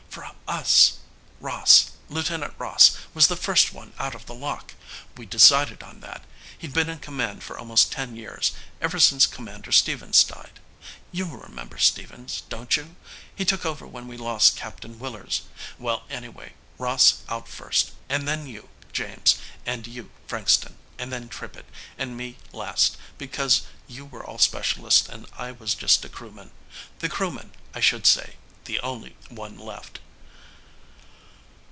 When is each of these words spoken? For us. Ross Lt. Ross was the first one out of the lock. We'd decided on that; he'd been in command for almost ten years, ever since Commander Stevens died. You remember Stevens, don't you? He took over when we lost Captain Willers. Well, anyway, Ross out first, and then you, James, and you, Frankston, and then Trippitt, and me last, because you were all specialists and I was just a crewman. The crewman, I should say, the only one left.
For 0.09 0.29
us. 0.45 0.97
Ross 1.39 1.91
Lt. 2.09 2.59
Ross 2.59 2.97
was 3.13 3.27
the 3.27 3.37
first 3.37 3.71
one 3.71 3.93
out 3.97 4.13
of 4.13 4.25
the 4.25 4.33
lock. 4.35 4.73
We'd 5.15 5.29
decided 5.29 5.81
on 5.81 6.01
that; 6.01 6.25
he'd 6.57 6.73
been 6.73 6.89
in 6.89 6.99
command 6.99 7.43
for 7.43 7.57
almost 7.57 7.93
ten 7.93 8.17
years, 8.17 8.51
ever 8.81 8.99
since 8.99 9.25
Commander 9.25 9.71
Stevens 9.71 10.21
died. 10.25 10.59
You 11.13 11.33
remember 11.37 11.77
Stevens, 11.77 12.43
don't 12.49 12.75
you? 12.75 12.97
He 13.33 13.45
took 13.45 13.65
over 13.65 13.87
when 13.87 14.09
we 14.09 14.17
lost 14.17 14.57
Captain 14.57 14.99
Willers. 14.99 15.43
Well, 15.79 16.03
anyway, 16.09 16.55
Ross 16.77 17.19
out 17.29 17.47
first, 17.47 17.91
and 18.09 18.27
then 18.27 18.45
you, 18.47 18.67
James, 18.91 19.37
and 19.65 19.87
you, 19.87 20.11
Frankston, 20.27 20.77
and 20.99 21.13
then 21.13 21.29
Trippitt, 21.29 21.67
and 21.97 22.17
me 22.17 22.35
last, 22.51 22.97
because 23.17 23.61
you 23.87 24.03
were 24.03 24.25
all 24.25 24.37
specialists 24.39 25.07
and 25.07 25.25
I 25.37 25.53
was 25.53 25.73
just 25.73 26.03
a 26.03 26.09
crewman. 26.09 26.51
The 26.99 27.07
crewman, 27.07 27.51
I 27.73 27.79
should 27.79 28.05
say, 28.05 28.33
the 28.65 28.79
only 28.81 29.15
one 29.29 29.57
left. 29.57 29.99